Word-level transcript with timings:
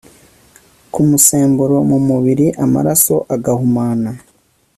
kumusemburo 0.91 1.77
mu 1.89 1.97
mubiri 2.07 2.47
amaraso 2.65 3.15
agahumana 3.35 4.11